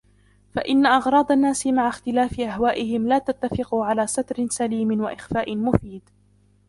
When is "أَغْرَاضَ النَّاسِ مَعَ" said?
0.85-1.87